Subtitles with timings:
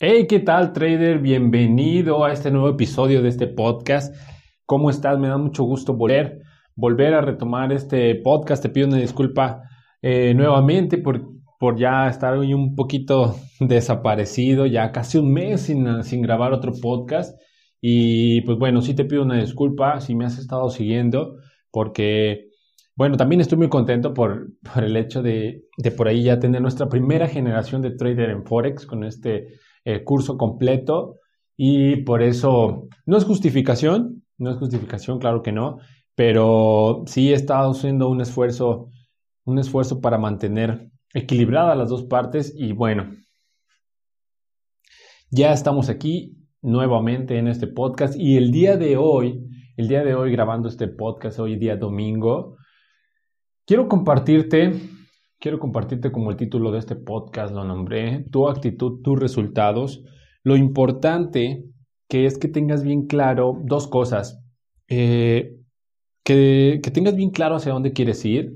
[0.00, 1.18] Hey, ¿qué tal, trader?
[1.18, 4.14] Bienvenido a este nuevo episodio de este podcast.
[4.64, 5.18] ¿Cómo estás?
[5.18, 6.40] Me da mucho gusto volver,
[6.76, 8.62] volver a retomar este podcast.
[8.62, 9.64] Te pido una disculpa
[10.00, 11.26] eh, nuevamente por,
[11.58, 16.74] por ya estar hoy un poquito desaparecido, ya casi un mes sin, sin grabar otro
[16.80, 17.36] podcast.
[17.80, 21.38] Y pues bueno, sí te pido una disculpa si me has estado siguiendo,
[21.72, 22.50] porque
[22.94, 26.62] bueno, también estoy muy contento por, por el hecho de, de, por ahí ya tener
[26.62, 29.58] nuestra primera generación de trader en Forex con este
[30.04, 31.16] curso completo.
[31.56, 35.78] Y por eso, no es justificación, no es justificación, claro que no,
[36.14, 38.90] pero sí he estado haciendo un esfuerzo,
[39.44, 43.10] un esfuerzo para mantener equilibradas las dos partes y bueno,
[45.30, 49.44] ya estamos aquí nuevamente en este podcast y el día de hoy,
[49.76, 52.58] el día de hoy grabando este podcast, hoy día domingo,
[53.68, 54.80] Quiero compartirte,
[55.38, 60.02] quiero compartirte como el título de este podcast lo nombré, tu actitud, tus resultados.
[60.42, 61.64] Lo importante
[62.08, 64.42] que es que tengas bien claro dos cosas.
[64.88, 65.56] Eh,
[66.24, 68.54] que, que, tengas bien claro hacia dónde quieres ir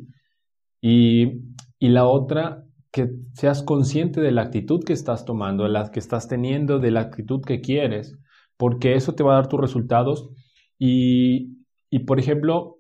[0.80, 1.42] y,
[1.78, 6.00] y la otra, que seas consciente de la actitud que estás tomando, de la que
[6.00, 8.19] estás teniendo, de la actitud que quieres,
[8.56, 10.30] porque eso te va a dar tus resultados.
[10.78, 11.58] Y,
[11.91, 12.78] y por ejemplo,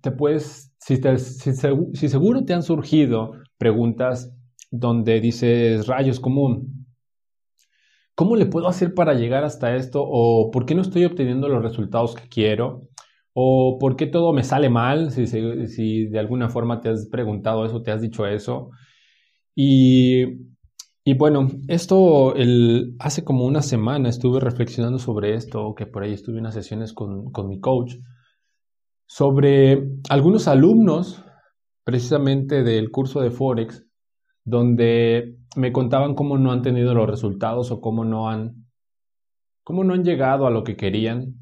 [0.00, 3.32] te puedes, si, si, seguro te han surgido
[3.64, 4.30] preguntas
[4.70, 6.66] donde dices, rayos, ¿cómo,
[8.14, 10.02] ¿cómo le puedo hacer para llegar hasta esto?
[10.06, 12.82] ¿O por qué no estoy obteniendo los resultados que quiero?
[13.32, 15.12] ¿O por qué todo me sale mal?
[15.12, 18.68] Si, si de alguna forma te has preguntado eso, te has dicho eso.
[19.54, 20.24] Y,
[21.02, 26.12] y bueno, esto el, hace como una semana estuve reflexionando sobre esto, que por ahí
[26.12, 27.94] estuve en unas sesiones con, con mi coach
[29.06, 31.23] sobre algunos alumnos
[31.84, 33.84] precisamente del curso de Forex,
[34.44, 38.66] donde me contaban cómo no han tenido los resultados o cómo no han,
[39.62, 41.34] cómo no han llegado a lo que querían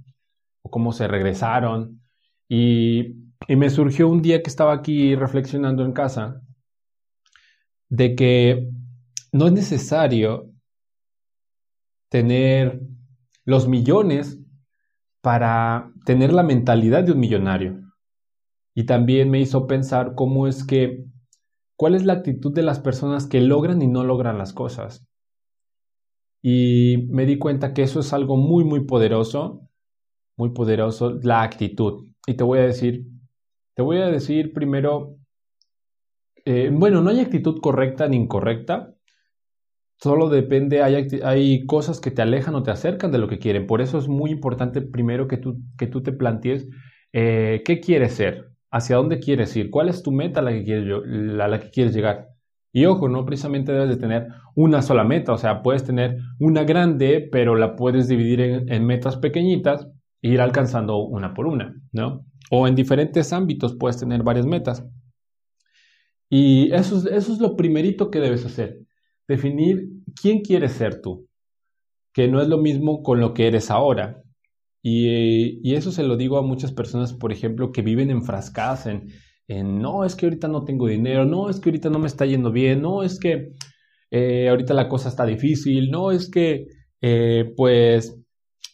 [0.63, 2.03] o cómo se regresaron.
[2.49, 3.17] Y,
[3.49, 6.43] y me surgió un día que estaba aquí reflexionando en casa
[7.89, 8.69] de que
[9.33, 10.51] no es necesario
[12.09, 12.81] tener
[13.45, 14.39] los millones
[15.21, 17.82] para tener la mentalidad de un millonario.
[18.75, 21.05] Y también me hizo pensar cómo es que,
[21.77, 25.07] cuál es la actitud de las personas que logran y no logran las cosas.
[26.43, 29.69] Y me di cuenta que eso es algo muy, muy poderoso,
[30.37, 32.09] muy poderoso, la actitud.
[32.27, 33.07] Y te voy a decir,
[33.75, 35.17] te voy a decir primero,
[36.45, 38.95] eh, bueno, no hay actitud correcta ni incorrecta,
[40.03, 43.69] Solo depende, hay, hay, cosas que te alejan o te acercan de lo que quieren.
[43.69, 46.67] Por eso es muy importante primero que tú, que tú te plantees
[47.13, 51.71] eh, qué quieres ser, hacia dónde quieres ir, cuál es tu meta a la que
[51.71, 52.29] quieres, llegar.
[52.73, 56.65] Y ojo, no precisamente debes de tener una sola meta, o sea, puedes tener una
[56.65, 59.87] grande, pero la puedes dividir en, metas pequeñitas
[60.23, 62.25] e ir alcanzando una por una, ¿no?
[62.51, 64.85] O en diferentes ámbitos puedes tener varias metas.
[66.31, 68.83] Y eso eso es lo primerito que debes hacer
[69.29, 69.89] definir
[70.21, 71.27] quién quieres ser tú,
[72.13, 74.22] que no es lo mismo con lo que eres ahora.
[74.83, 79.09] Y, eso se lo digo a muchas personas, por ejemplo, que viven enfrascadas en,
[79.49, 82.27] en, no, es que ahorita no tengo dinero, no, es que ahorita no me está
[82.27, 83.53] yendo bien, no, es que
[84.11, 86.67] eh, ahorita la cosa está difícil, no, es que
[87.01, 88.19] eh, pues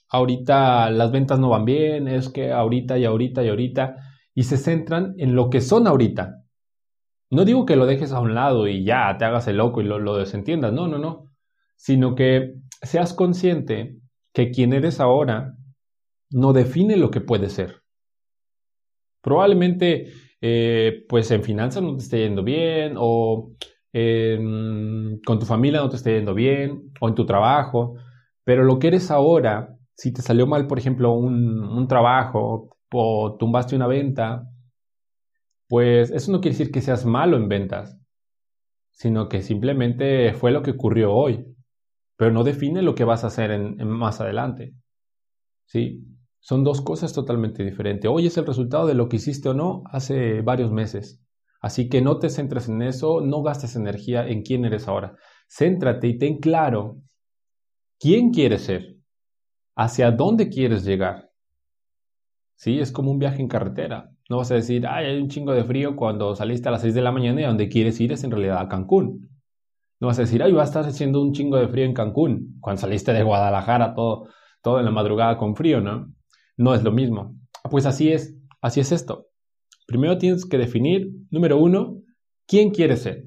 [0.09, 3.97] ahorita las ventas no van bien, es que ahorita y ahorita y ahorita,
[4.35, 6.43] y se centran en lo que son ahorita,
[7.31, 9.85] no digo que lo dejes a un lado y ya te hagas el loco y
[9.85, 11.25] lo, desentiendas, no, no, no,
[11.77, 13.99] sino que seas consciente
[14.33, 15.58] que quien eres ahora
[16.31, 17.83] no define lo que puede ser.
[19.21, 23.53] Probablemente, eh, pues en finanzas no te esté yendo bien, o
[25.27, 27.97] con tu familia no te esté yendo bien, o en tu trabajo,
[28.45, 33.37] pero lo que eres ahora, si te salió mal, por ejemplo, un, un trabajo, o
[33.39, 34.49] tumbaste una venta,
[35.69, 37.99] pues eso no quiere decir que seas malo en ventas,
[38.91, 41.45] sino que simplemente fue lo que ocurrió hoy,
[42.17, 44.75] pero no define lo que vas a hacer en, más adelante.
[45.67, 46.05] ¿Sí?
[46.41, 48.11] Son dos cosas totalmente diferentes.
[48.11, 51.21] Hoy es el resultado de lo que hiciste o no hace varios meses.
[51.61, 55.17] Así que no te centres en eso, no gastes energía en quién eres ahora.
[55.49, 56.99] Céntrate y ten claro
[57.99, 58.97] quién quieres ser,
[59.77, 61.31] hacia dónde quieres llegar.
[62.55, 64.11] Sí, es como un viaje en carretera.
[64.29, 66.95] No vas a decir, ay, hay un chingo de frío cuando saliste a las 6
[66.95, 69.29] de la mañana y a donde quieres ir es en realidad a Cancún.
[70.01, 72.59] No vas a decir, ay, va a estar haciendo un chingo de frío en Cancún
[72.61, 74.29] cuando saliste de Guadalajara todo,
[74.63, 76.13] todo en la madrugada con frío, ¿no?
[76.59, 77.35] No es lo mismo.
[77.71, 79.29] Pues así es, así es esto.
[79.87, 82.03] Primero tienes que definir, número uno,
[82.47, 83.25] quién quieres ser.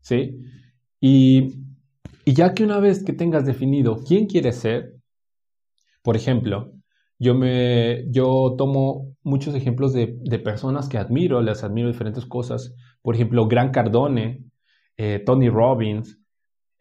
[0.00, 0.40] ¿Sí?
[1.00, 1.54] Y
[2.24, 4.94] Y ya que una vez que tengas definido quién quieres ser,
[6.02, 6.72] por ejemplo,
[7.18, 10.08] yo, me, yo tomo muchos ejemplos de,
[10.44, 12.74] personas que admiro, les admiro diferentes cosas.
[13.02, 14.44] Por ejemplo, Gran Cardone,
[14.96, 16.18] eh, Tony Robbins,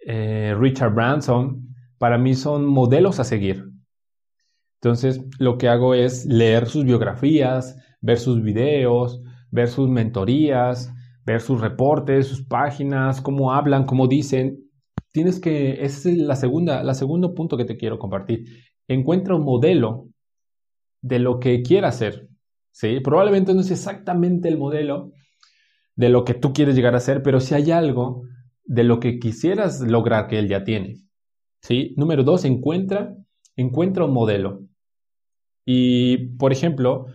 [0.05, 3.68] eh, Richard Branson, para mí son modelos a seguir.
[4.81, 9.21] Entonces, lo que hago es leer sus biografías, ver sus videos,
[9.51, 10.93] ver sus mentorías,
[11.25, 14.69] ver sus reportes, sus páginas, cómo hablan, cómo dicen.
[15.11, 18.45] Tienes que, ese es la segunda, la segundo punto que te quiero compartir.
[18.87, 20.07] Encuentra un modelo
[21.01, 22.29] de lo que quiera hacer.
[22.71, 22.99] ¿sí?
[23.01, 25.11] Probablemente no es exactamente el modelo
[25.95, 28.23] de lo que tú quieres llegar a ser, pero si hay algo
[28.63, 30.97] de lo que quisieras lograr que él ya tiene.
[31.61, 31.93] ¿sí?
[31.97, 33.15] Número dos, encuentra,
[33.61, 34.61] encuentra un modelo.
[35.65, 37.07] Y, por ejemplo,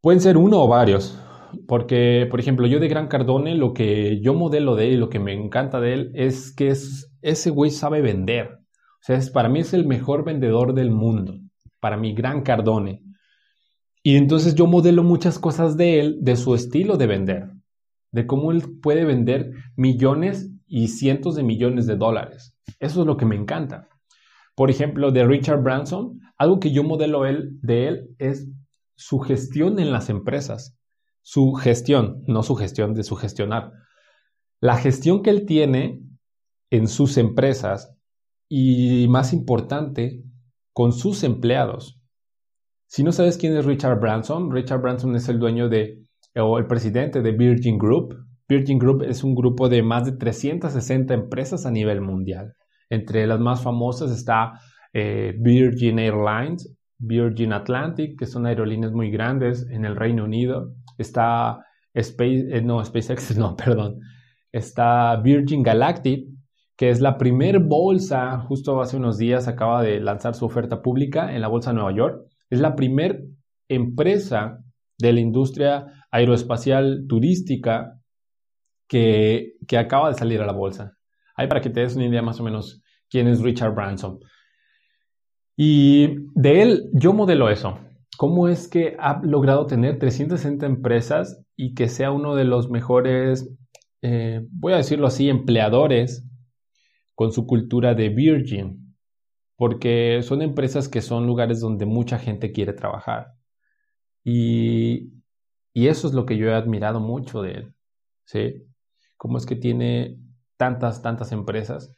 [0.00, 1.18] pueden ser uno o varios.
[1.68, 5.18] Porque, por ejemplo, yo de Gran Cardone, lo que yo modelo de él lo que
[5.18, 8.48] me encanta de él es que es, ese güey sabe vender.
[8.54, 11.38] O sea, es, para mí es el mejor vendedor del mundo.
[11.80, 13.02] Para mí, Gran Cardone.
[14.02, 17.50] Y entonces yo modelo muchas cosas de él, de su estilo de vender.
[18.10, 22.56] De cómo él puede vender millones y cientos de millones de dólares.
[22.80, 23.88] Eso es lo que me encanta.
[24.54, 28.48] Por ejemplo, de Richard Branson, algo que yo modelo él, de él es
[28.96, 30.76] su gestión en las empresas.
[31.22, 33.72] Su gestión, no su gestión de su gestionar.
[34.60, 36.00] La gestión que él tiene
[36.70, 37.94] en sus empresas
[38.48, 40.22] y más importante,
[40.72, 42.00] con sus empleados.
[42.86, 46.02] Si no sabes quién es Richard Branson, Richard Branson es el dueño de,
[46.36, 48.14] o el presidente de Virgin Group.
[48.48, 52.54] Virgin Group es un grupo de más de 360 empresas a nivel mundial.
[52.92, 54.60] Entre las más famosas está
[54.92, 60.74] eh, Virgin Airlines, Virgin Atlantic, que son aerolíneas muy grandes en el Reino Unido.
[60.98, 63.98] Está Space, eh, no, SpaceX, no, perdón.
[64.52, 66.28] Está Virgin Galactic,
[66.76, 71.34] que es la primer bolsa, justo hace unos días acaba de lanzar su oferta pública
[71.34, 72.26] en la Bolsa de Nueva York.
[72.50, 73.22] Es la primer
[73.68, 74.58] empresa
[74.98, 77.98] de la industria aeroespacial turística
[78.86, 80.92] que, que acaba de salir a la bolsa.
[81.34, 82.81] Ahí para que te des una idea más o menos
[83.12, 84.18] quién es Richard Branson.
[85.54, 87.78] Y de él yo modelo eso.
[88.16, 93.54] ¿Cómo es que ha logrado tener 360 empresas y que sea uno de los mejores,
[94.00, 96.24] eh, voy a decirlo así, empleadores
[97.14, 98.96] con su cultura de Virgin?
[99.56, 103.34] Porque son empresas que son lugares donde mucha gente quiere trabajar.
[104.24, 105.12] Y,
[105.74, 107.74] y eso es lo que yo he admirado mucho de él.
[108.24, 108.64] ¿Sí?
[109.18, 110.18] Cómo es que tiene
[110.56, 111.94] tantas, tantas empresas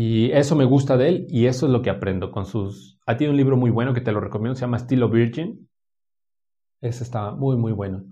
[0.00, 3.00] y eso me gusta de él y eso es lo que aprendo con sus...
[3.04, 5.68] Ha tiene un libro muy bueno que te lo recomiendo, se llama Estilo Virgin.
[6.80, 8.04] Ese está muy, muy bueno.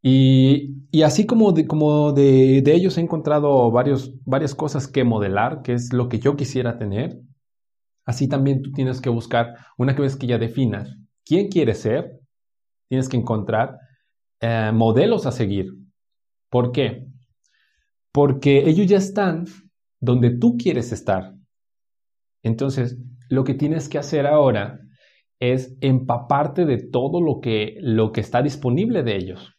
[0.00, 5.04] Y, y así como, de, como de, de, ellos he encontrado varios, varias cosas que
[5.04, 7.20] modelar, que es lo que yo quisiera tener,
[8.06, 12.18] así también tú tienes que buscar, una vez que ya definas quién quieres ser,
[12.88, 13.76] tienes que encontrar
[14.40, 15.74] eh, modelos a seguir.
[16.48, 17.04] ¿Por qué?
[18.10, 19.44] Porque ellos ya están
[20.04, 21.34] donde tú quieres estar.
[22.42, 22.98] Entonces,
[23.28, 24.80] lo que tienes que hacer ahora
[25.40, 29.54] es empaparte de todo lo que, lo que está disponible de ellos.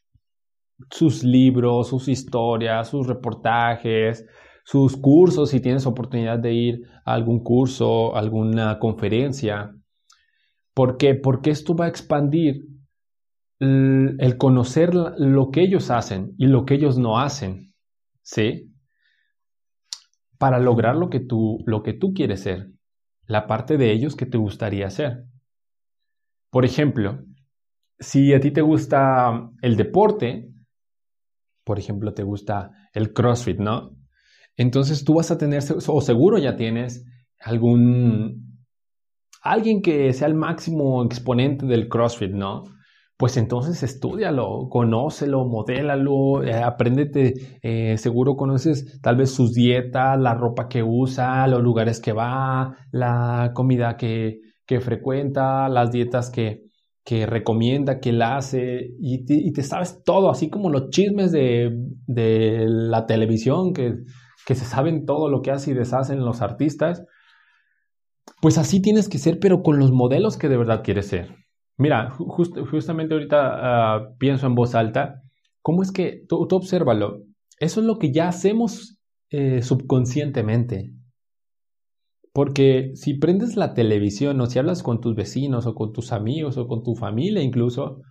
[0.89, 4.25] Sus libros, sus historias, sus reportajes,
[4.63, 9.75] sus cursos, si tienes oportunidad de ir a algún curso, alguna conferencia.
[10.73, 11.16] ¿Por qué?
[11.16, 12.66] Porque esto va a expandir
[13.59, 17.73] el conocer lo que ellos hacen y lo que ellos no hacen.
[18.21, 18.75] ¿Sí?
[20.45, 22.69] Para lograr lo que tú, lo que tú quieres ser,
[23.25, 25.23] la parte de ellos que te gustaría ser.
[26.52, 27.23] Por ejemplo,
[27.97, 30.52] si a ti te gusta el deporte,
[31.64, 33.97] por ejemplo, te gusta el CrossFit, ¿no?
[34.56, 37.04] Entonces tú vas a tener, o seguro ya tienes
[37.40, 38.59] algún,
[39.42, 42.66] alguien que sea el máximo exponente del CrossFit, ¿no?
[43.18, 50.34] Pues entonces estudialo, conócelo, modélalo, eh, apréndete, eh, seguro conoces tal vez sus dietas, la
[50.34, 54.42] ropa que usa, los lugares que va, la comida que,
[54.81, 56.64] frecuenta, las dietas que,
[57.26, 61.72] recomienda, que él hace, y te, sabes todo, así como los chismes de,
[62.68, 63.94] la televisión, que,
[64.45, 67.06] que se saben todo lo que hace y deshacen los artistas.
[68.42, 71.44] Pues así tienes que ser, pero con los modelos que de verdad quieres ser.
[71.78, 75.22] Mira, justamente ahorita ah, pienso en voz alta,
[75.62, 77.24] ¿cómo es que tú, tú obsérvalo?
[77.60, 78.98] Eso es lo que ya hacemos
[79.30, 80.94] eh, subconscientemente.
[82.34, 86.58] Porque si prendes la televisión o si hablas con tus vecinos o con tus amigos
[86.58, 88.02] o con tu familia incluso,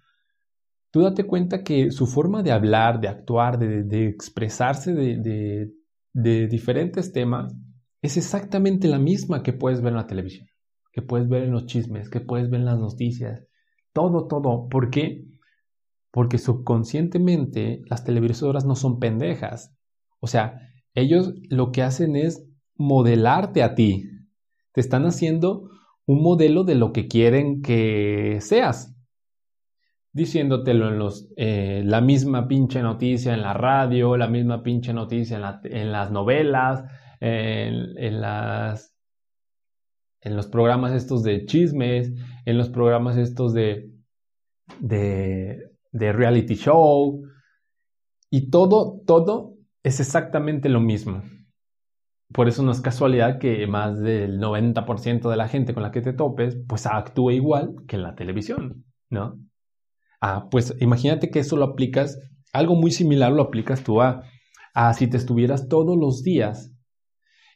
[0.90, 5.70] tú date cuenta que su forma de hablar, de actuar, de, expresarse de,
[6.12, 7.54] de diferentes temas
[8.00, 10.46] es exactamente la misma que puedes ver en la televisión,
[10.92, 13.46] que puedes ver en los chismes, que puedes ver en las noticias,
[13.94, 14.68] todo, todo.
[14.68, 15.24] ¿Por qué?
[16.10, 19.74] Porque subconscientemente las televisoras no son pendejas.
[20.20, 20.60] O sea,
[20.94, 22.46] ellos lo que hacen es
[22.76, 24.10] modelarte a ti.
[24.72, 25.70] Te están haciendo
[26.06, 28.94] un modelo de lo que quieren que seas.
[30.12, 35.60] Diciéndotelo en los, eh, la misma pinche noticia en la radio, la misma pinche noticia
[35.64, 36.84] en, las novelas,
[37.20, 38.93] en, las,
[40.24, 42.12] en los programas estos de chismes,
[42.46, 43.90] en los programas estos de,
[44.80, 47.22] de, reality show.
[48.30, 51.22] Y todo, todo es exactamente lo mismo.
[52.32, 56.00] Por eso no es casualidad que más del 90% de la gente con la que
[56.00, 59.38] te topes, pues actúe igual que en la televisión, ¿no?
[60.22, 62.18] Ah, pues imagínate que eso lo aplicas,
[62.52, 64.22] algo muy similar lo aplicas tú a,
[64.72, 66.72] a si te estuvieras todos los días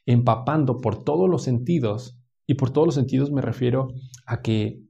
[0.05, 2.18] empapando por todos los sentidos,
[2.49, 3.89] y por todos los sentidos me refiero
[4.25, 4.81] a que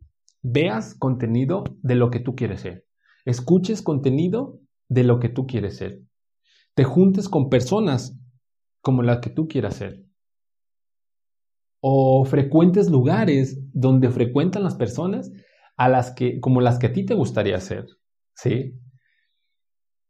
[0.41, 2.85] veas contenido de lo que tú quieres ser,
[3.25, 5.99] escuches contenido de lo que tú quieres ser,
[6.73, 8.17] te juntes con personas
[8.79, 10.05] como la que tú quieras ser.
[11.81, 15.29] O frecuentes lugares donde frecuentan las personas
[15.75, 17.87] a las que, como las que a ti te gustaría ser.
[18.35, 18.73] ¿Sí?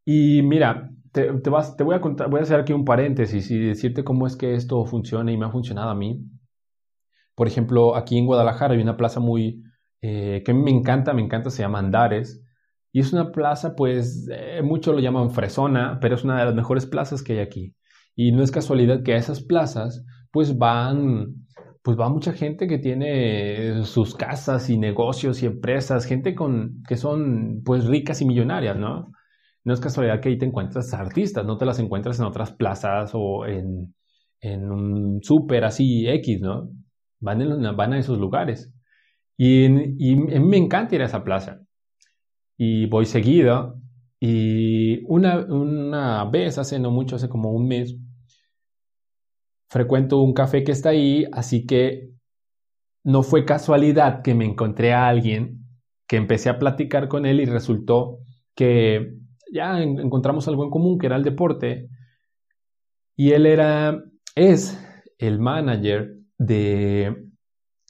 [0.05, 3.57] Y mira, te, vas, te voy a contar, voy a hacer aquí un paréntesis y
[3.57, 6.23] decirte cómo es que esto funciona y me ha funcionado a mí.
[7.39, 9.63] Por ejemplo, aquí en Guadalajara hay una plaza muy,
[10.01, 12.43] eh, que me encanta, me encanta, se llama Andares.
[12.91, 16.55] Y es una plaza, pues, eh, muchos lo llaman fresona, pero es una de las
[16.55, 17.75] mejores plazas que hay aquí.
[18.15, 21.47] Y no es casualidad que a esas plazas pues van
[21.81, 26.97] pues va mucha gente que tiene sus casas y negocios y empresas, gente con que
[26.97, 29.11] son pues ricas y millonarias, ¿no?
[29.63, 33.11] No es casualidad que ahí te encuentras artistas, no te las encuentras en otras plazas
[33.13, 33.95] o en,
[34.41, 36.69] en un súper así X, ¿no?
[37.19, 38.71] Van, en, van a esos lugares.
[39.37, 39.65] Y,
[39.97, 41.61] y a mí me encanta ir a esa plaza.
[42.57, 43.79] Y voy seguido.
[44.19, 47.95] Y una, una vez, hace no mucho, hace como un mes,
[49.69, 52.09] frecuento un café que está ahí, así que
[53.03, 55.65] no fue casualidad que me encontré a alguien
[56.07, 58.19] que empecé a platicar con él y resultó
[58.55, 59.13] que
[59.53, 61.87] ya encontramos algo en común, que era el deporte.
[63.15, 64.03] Y él era,
[64.35, 64.77] es
[65.17, 67.27] el manager de,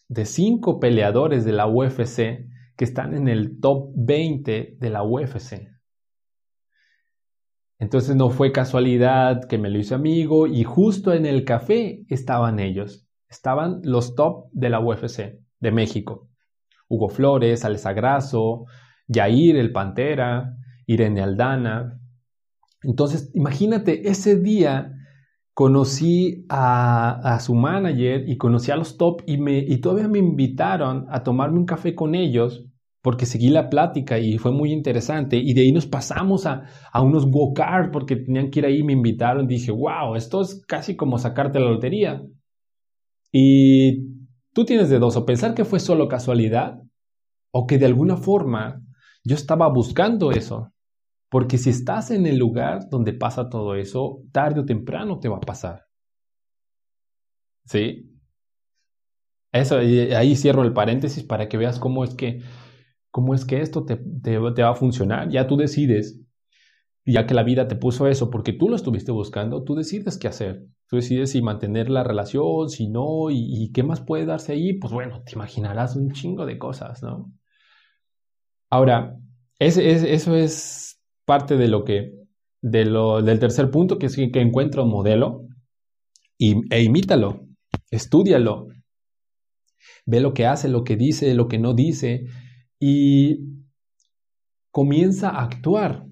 [0.10, 5.70] de cinco peleadores de la UFC que están en el top 20 de la UFC.
[7.78, 12.60] Entonces no fue casualidad que me lo hice amigo y justo en el café estaban
[12.60, 13.08] ellos.
[13.30, 16.28] Estaban los top de la UFC de México.
[16.90, 18.66] Hugo Flores, Alex Grasso,
[19.08, 20.56] Yair el Pantera,
[20.88, 22.00] Irene Aldana.
[22.82, 24.94] Entonces, imagínate, ese día
[25.60, 31.06] conocí a, su manager y conocí a los top y, me, y todavía me invitaron
[31.10, 32.64] a tomarme un café con ellos
[33.02, 35.36] porque seguí la plática y fue muy interesante.
[35.36, 36.64] Y de ahí nos pasamos a,
[36.94, 39.48] a unos go-kart porque tenían que ir ahí, me invitaron.
[39.48, 42.24] Dije, wow, esto es casi como sacarte la lotería.
[43.30, 44.06] Y
[44.54, 46.80] tú tienes de dos, o pensar que fue solo casualidad,
[47.52, 48.82] o que de alguna forma
[49.26, 50.72] yo estaba buscando eso.
[51.30, 55.38] Porque si estás en el lugar donde pasa todo eso, tarde o temprano te va
[55.38, 55.86] a pasar.
[57.66, 58.12] ¿Sí?
[59.52, 62.42] Eso, ahí cierro el paréntesis para que veas cómo es que
[63.12, 65.30] cómo es que esto te, va a funcionar.
[65.30, 66.20] Ya tú decides,
[67.06, 70.28] ya que la vida te puso eso porque tú lo estuviste buscando, tú decides qué
[70.28, 70.66] hacer.
[70.88, 74.74] Tú decides si mantener la relación, si no, y, qué más puede darse ahí.
[74.74, 77.32] Pues bueno, te imaginarás un chingo de cosas, ¿no?
[78.70, 79.18] Ahora,
[79.60, 80.99] eso es
[81.30, 82.26] parte de lo que,
[82.60, 85.46] de lo, del tercer punto, que es que, encuentra un modelo
[86.40, 87.46] y, e imítalo,
[87.92, 88.66] estudialo,
[90.08, 92.26] ve lo que hace, lo que dice, lo que no dice,
[92.80, 93.62] y
[94.72, 96.08] comienza a actuar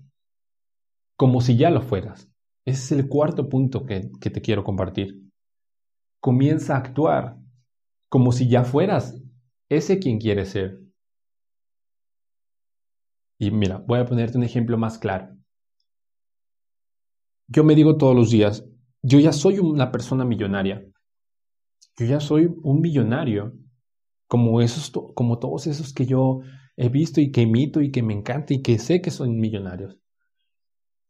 [1.16, 2.30] como si ya lo fueras.
[2.64, 5.20] Ese es el cuarto punto que, que te quiero compartir.
[6.20, 7.38] Comienza a actuar
[8.08, 9.20] como si ya fueras
[9.68, 10.87] ese quien quieres ser.
[13.38, 15.36] Y mira, voy a ponerte un ejemplo más claro.
[17.48, 18.66] Yo me digo todos los días,
[19.02, 20.86] yo ya soy una persona millonaria.
[21.98, 23.54] Yo ya soy un millonario
[24.28, 26.42] como, esos, como todos esos que yo
[26.76, 30.00] he visto y que imito y que me encanta y que sé que son millonarios.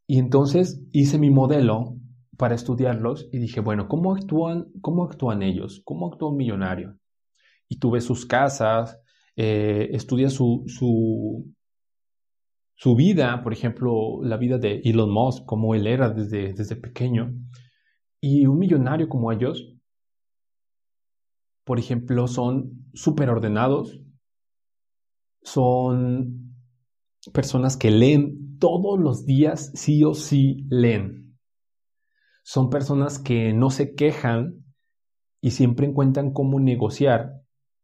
[0.05, 1.97] Y entonces hice mi modelo
[2.37, 5.81] para estudiarlos y dije, bueno, ¿cómo actúan, cómo actúan ellos?
[5.83, 6.97] ¿Cómo actúa un millonario?
[7.67, 8.99] Y tuve sus casas,
[9.35, 11.53] eh, estudia su, su,
[12.77, 17.33] su, vida, por ejemplo, la vida de Elon Musk, cómo él era desde, desde pequeño.
[18.21, 19.73] Y un millonario como ellos,
[21.63, 23.99] por ejemplo, son súper ordenados,
[25.43, 26.55] son
[27.33, 31.37] personas que leen todos los días, sí o sí leen.
[32.43, 34.63] Son personas que no se quejan
[35.41, 37.41] y siempre encuentran cómo negociar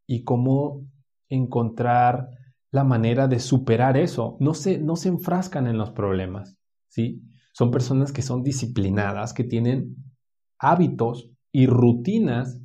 [0.08, 0.88] y cómo
[1.30, 2.30] encontrar
[2.74, 4.36] la manera de superar eso.
[4.40, 6.58] No se, no se enfrascan en los problemas,
[6.90, 7.22] ¿sí?
[7.54, 9.96] Son personas que son disciplinadas, que tienen
[10.58, 12.60] hábitos y rutinas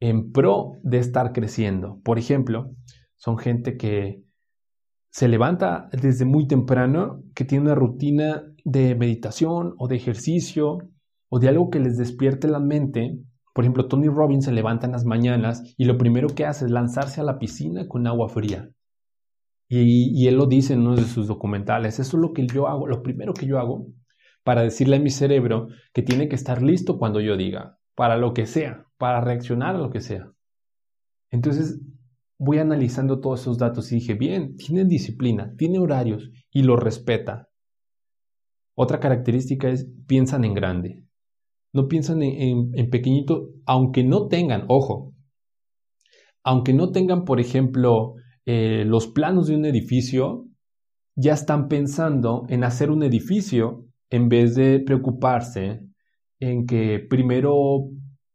[0.00, 1.98] en pro de estar creciendo.
[2.04, 2.74] Por ejemplo,
[3.16, 4.22] son gente que
[5.10, 10.76] se levanta desde muy temprano, que tiene una rutina de meditación o de ejercicio
[11.30, 13.18] o de algo que les despierte la mente.
[13.54, 16.70] Por ejemplo, Tony Robbins se levanta en las mañanas y lo primero que hace es
[16.70, 18.68] lanzarse a la piscina con agua fría.
[19.72, 22.00] Y, él lo dice en uno de sus documentales.
[22.00, 23.86] Eso es lo que yo hago, lo primero que yo hago
[24.42, 28.34] para decirle a mi cerebro que tiene que estar listo cuando yo diga, para lo
[28.34, 30.32] que sea, para reaccionar a lo que sea.
[31.30, 31.80] Entonces
[32.36, 37.48] voy analizando todos esos datos y dije, bien, tiene disciplina, tiene horarios y lo respeta.
[38.74, 41.04] Otra característica es piensan en grande.
[41.72, 45.14] No piensan en, en pequeñito, aunque no tengan, ojo,
[46.42, 48.16] aunque no tengan, por ejemplo,
[48.46, 50.46] eh, los planos de un edificio,
[51.14, 55.82] ya están pensando en hacer un edificio en vez de preocuparse
[56.38, 57.90] en que primero,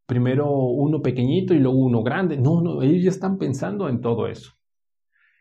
[0.05, 2.37] primero uno pequeñito y luego uno grande.
[2.37, 4.53] No, no, ellos ya están pensando en todo eso.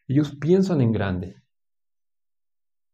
[0.09, 1.37] Ellos piensan en grande.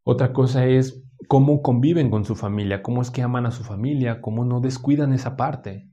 [0.03, 4.21] Otra cosa es cómo conviven con su familia, cómo es que aman a su familia,
[4.21, 5.89] cómo no descuidan esa parte.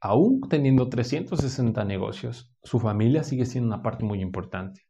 [0.00, 4.87] Aún teniendo 360 negocios, su familia sigue siendo una parte muy importante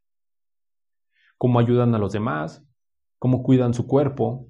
[1.39, 2.63] cómo ayudan a los demás,
[3.17, 4.47] cómo cuidan su cuerpo.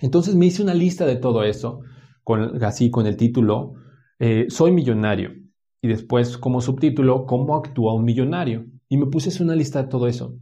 [0.00, 1.82] Entonces me hice una lista de todo eso,
[2.24, 3.74] con, así con el título,
[4.18, 5.30] eh, Soy millonario.
[5.82, 8.66] Y después como subtítulo, ¿cómo actúa un millonario?
[8.88, 10.36] Y me puse una lista de todo eso.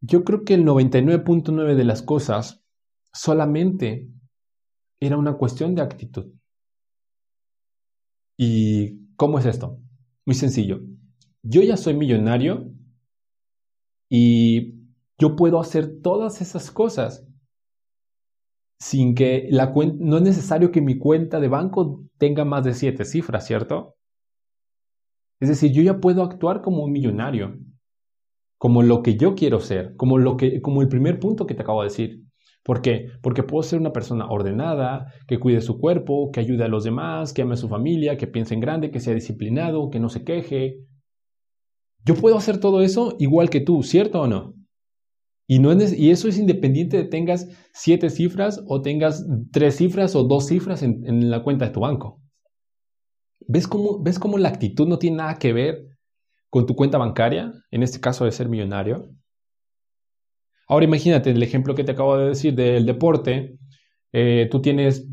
[0.00, 2.64] Yo creo que el 99.9 de las cosas
[3.12, 4.08] solamente
[5.00, 6.32] era una cuestión de actitud.
[8.38, 9.78] ¿Y cómo es esto?
[10.24, 10.80] Muy sencillo.
[11.42, 12.72] Yo ya soy millonario
[14.08, 14.74] y
[15.18, 17.26] yo puedo hacer todas esas cosas
[18.78, 22.74] sin que la cuenta, no es necesario que mi cuenta de banco tenga más de
[22.74, 23.96] siete cifras, ¿cierto?
[25.40, 27.58] Es decir, yo ya puedo actuar como un millonario,
[28.56, 31.62] como lo que yo quiero ser, como, lo que, como el primer punto que te
[31.62, 32.22] acabo de decir.
[32.64, 33.06] ¿Por qué?
[33.22, 37.32] Porque puedo ser una persona ordenada, que cuide su cuerpo, que ayude a los demás,
[37.32, 40.24] que ame a su familia, que piense en grande, que sea disciplinado, que no se
[40.24, 40.80] queje,
[42.04, 44.54] yo puedo hacer todo eso igual que tú, ¿cierto o no?
[45.50, 50.82] Y, eso es independiente de tengas siete cifras o tengas tres cifras o dos cifras
[50.82, 52.20] en, la cuenta de tu banco.
[53.46, 55.86] ¿Ves cómo, ¿Ves cómo la actitud no tiene nada que ver
[56.50, 57.50] con tu cuenta bancaria?
[57.70, 59.10] En este caso de ser millonario.
[60.68, 63.58] Ahora imagínate el ejemplo que te acabo de decir del deporte.
[64.12, 65.08] Eh, tú tienes,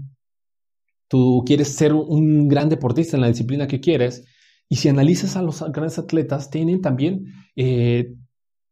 [1.07, 4.25] tú quieres ser un gran deportista en la disciplina que quieres
[4.69, 7.25] y si analizas a los grandes atletas, tienen también
[7.55, 8.13] eh,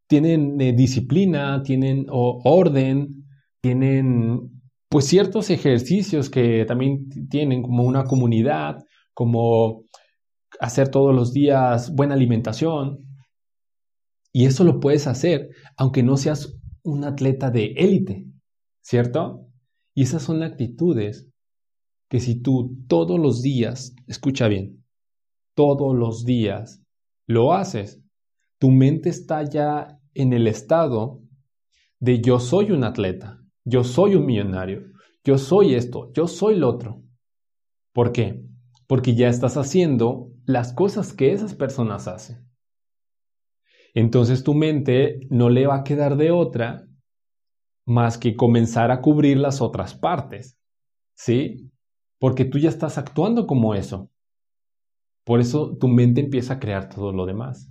[0.07, 3.25] tienen eh, disciplina, tienen orden,
[3.61, 8.77] tienen pues ciertos ejercicios que también tienen como una comunidad,
[9.13, 9.85] como
[10.59, 12.99] hacer todos los días buena alimentación.
[14.31, 18.25] Y eso lo puedes hacer aunque no seas un atleta de élite,
[18.81, 19.47] ¿cierto?
[19.95, 21.27] Y esas son actitudes
[22.09, 24.82] que si tú todos los días, escucha bien,
[25.55, 26.83] todos los días
[27.27, 28.01] lo haces,
[28.59, 31.21] tu mente está ya en el estado
[31.99, 34.83] de yo soy un atleta, yo soy un millonario,
[35.23, 37.01] yo soy esto, yo soy lo otro.
[37.93, 38.43] ¿Por qué?
[38.87, 42.49] Porque ya estás haciendo las cosas que esas personas hacen.
[43.93, 46.87] Entonces tu mente no le va a quedar de otra
[47.85, 50.57] más que comenzar a cubrir las otras partes.
[51.15, 51.71] ¿Sí?
[52.19, 54.09] Porque tú ya estás actuando como eso.
[55.23, 57.69] Por eso tu mente empieza a crear todo lo demás.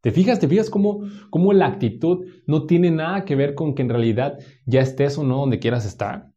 [0.00, 0.38] ¿Te fijas?
[0.38, 4.38] ¿Te fijas cómo, cómo, la actitud no tiene nada que ver con que en realidad
[4.64, 6.30] ya estés o no donde quieras estar?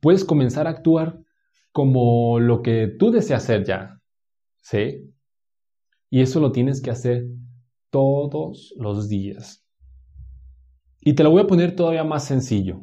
[0.00, 1.20] Puedes comenzar a actuar
[1.72, 4.00] como lo que tú deseas hacer ya.
[4.62, 5.12] ¿Sí?
[6.08, 7.26] Y eso lo tienes que hacer
[7.90, 9.66] todos los días.
[11.00, 12.82] Y te lo voy a poner todavía más sencillo.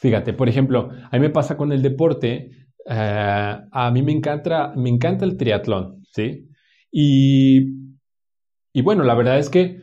[0.00, 4.72] Fíjate, por ejemplo, a mí me pasa con el deporte eh, a mí me encanta,
[4.76, 6.48] me encanta el triatlón, ¿sí?
[6.90, 7.60] Y,
[8.72, 9.80] y bueno, la verdad es que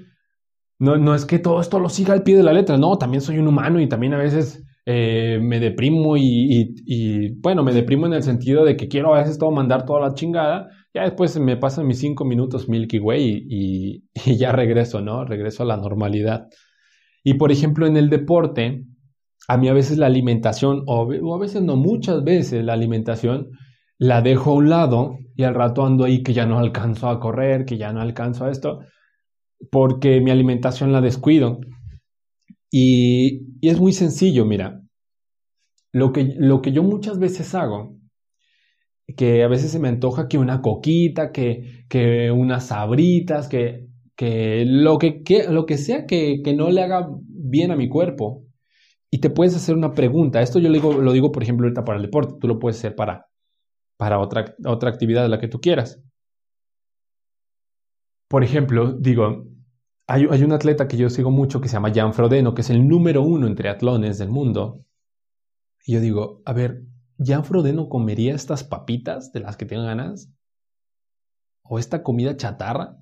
[0.79, 3.21] no, no, es que todo esto lo siga al pie de la letra, no, también
[3.21, 8.13] soy un humano y también a veces eh, me deprimo y, bueno, me deprimo en
[8.13, 11.57] el sentido de que quiero a veces todo mandar toda la chingada, ya después me
[11.57, 15.25] pasan mis cinco minutos Milky Way y, y ya regreso, ¿no?
[15.25, 16.47] Regreso a la normalidad.
[17.23, 18.85] Y por ejemplo, en el deporte,
[19.49, 23.49] a mí a veces la alimentación, o, a veces no, muchas veces la alimentación
[23.97, 27.19] la dejo a un lado y al rato ando ahí que ya no alcanzo a
[27.19, 28.81] correr, que ya no alcanzo a esto,
[29.71, 31.61] porque mi alimentación la descuido.
[32.69, 34.81] Y, es muy sencillo, mira.
[35.91, 37.97] Lo que, lo que yo muchas veces hago,
[39.17, 44.63] que a veces se me antoja que una coquita, que, que unas sabritas, que, que,
[44.67, 48.43] lo, que, lo que sea que, que no le haga bien a mi cuerpo,
[49.11, 50.41] y te puedes hacer una pregunta.
[50.41, 52.35] Esto yo lo digo, lo digo, por ejemplo, ahorita para el deporte.
[52.39, 53.27] Tú lo puedes hacer para,
[53.97, 56.01] para otra, otra actividad de la que tú quieras.
[58.27, 59.47] Por ejemplo, digo,
[60.05, 62.69] hay, hay, un atleta que yo sigo mucho que se llama Jan Frodeno, que es
[62.69, 64.85] el número uno en triatlones del mundo.
[65.85, 66.83] Y yo digo, a ver,
[67.17, 70.31] ¿Jan Frodeno comería estas papitas de las que tiene ganas?
[71.63, 72.97] ¿O esta comida chatarra?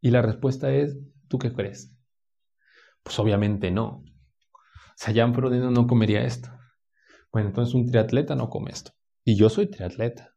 [0.00, 1.96] Y la respuesta es, ¿tú qué crees?
[3.02, 4.04] Pues obviamente no.
[4.96, 6.48] Jan Frodeno no comería esto.
[7.32, 8.92] Bueno, entonces un triatleta no come esto.
[9.24, 10.34] Y yo soy triatleta.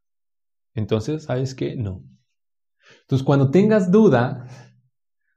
[0.74, 1.76] Entonces, ¿sabes qué?
[1.76, 2.04] No.
[3.02, 4.48] Entonces, cuando tengas duda,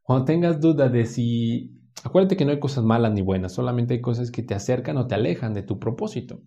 [0.03, 1.79] cuando tengas duda de si...
[2.05, 5.07] Acuérdate que no hay cosas malas ni buenas, solamente hay cosas que te acercan o
[5.07, 6.43] te alejan de tu propósito.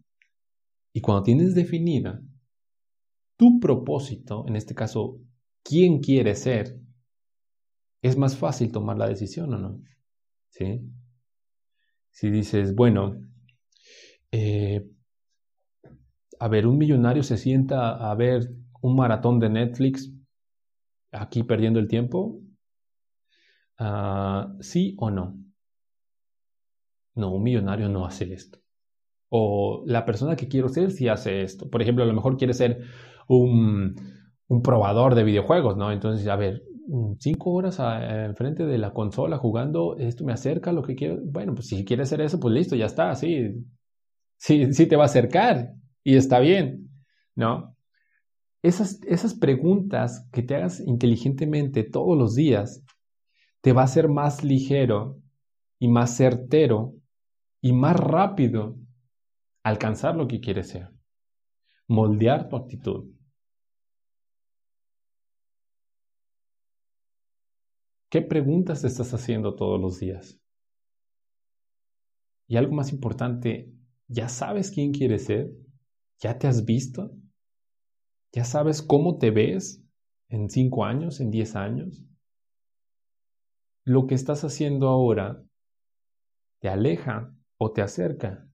[0.91, 2.21] Y cuando tienes definida
[3.37, 5.19] tu propósito, en este caso,
[5.63, 6.79] quién quieres ser,
[8.01, 9.81] es más fácil tomar la decisión o no.
[10.49, 10.81] ¿Sí?
[12.15, 13.17] Si dices, bueno,
[14.31, 14.87] eh,
[16.39, 20.13] a ver, un millonario se sienta a ver un maratón de Netflix
[21.11, 22.39] aquí perdiendo el tiempo,
[23.79, 25.37] ah, ¿sí o no?
[27.15, 28.59] No, un millonario no hace esto.
[29.27, 31.69] O la persona que quiero ser sí hace esto.
[31.69, 32.85] Por ejemplo, a lo mejor quiere ser
[33.27, 33.93] un,
[34.47, 35.91] un probador de videojuegos, ¿no?
[35.91, 36.63] Entonces, a ver,
[37.19, 41.17] cinco horas enfrente de la consola jugando, esto me acerca a lo que quiero.
[41.23, 43.65] Bueno, pues si quieres hacer eso, pues listo, ya está, sí,
[44.37, 46.89] sí, sí te va a acercar y está bien,
[47.35, 47.75] ¿no?
[48.61, 52.83] Esas, esas preguntas que te hagas inteligentemente todos los días
[53.61, 55.17] te va a hacer más ligero
[55.79, 56.93] y más certero
[57.61, 58.77] y más rápido
[59.63, 60.89] alcanzar lo que quieres ser,
[61.87, 63.05] moldear tu actitud.
[68.15, 70.39] ¿Qué preguntas te estás haciendo todos los días?
[72.47, 73.73] Y algo más importante,
[74.07, 75.51] ¿ya sabes quién quieres ser?
[76.21, 77.11] ¿Ya te has visto?
[78.31, 79.83] ¿Ya sabes cómo te ves
[80.29, 82.05] en cinco años, en diez años?
[83.83, 85.43] ¿Lo que estás haciendo ahora
[86.61, 88.47] te aleja o te acerca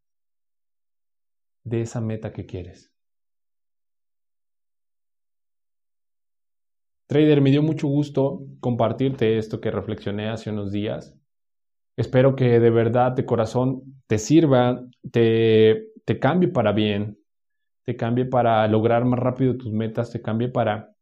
[1.65, 2.90] de esa meta que quieres?
[7.11, 11.13] Trader, me dio mucho gusto compartirte esto que reflexioné hace unos días.
[11.97, 15.89] Espero que de verdad de corazón te sirva, te,
[16.21, 17.19] cambie para bien,
[17.83, 20.95] te cambie para lograr más rápido tus metas, te cambie para,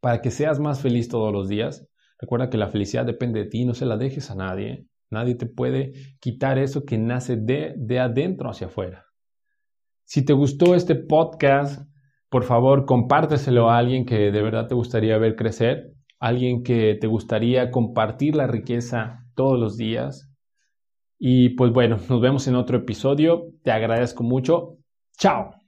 [0.00, 1.86] para que seas más feliz todos los días.
[2.18, 4.88] Recuerda que la felicidad depende de ti, no se la dejes a nadie.
[5.08, 9.06] Nadie te puede quitar eso que nace de, de adentro hacia afuera.
[10.04, 11.87] Si te gustó este podcast,
[12.30, 17.06] por favor, compárteselo a alguien que de verdad te gustaría ver crecer, alguien que te
[17.06, 20.28] gustaría compartir la riqueza todos los días.
[21.18, 23.46] Y pues bueno, nos vemos en otro episodio.
[23.62, 24.76] Te agradezco mucho.
[25.18, 25.67] Chao.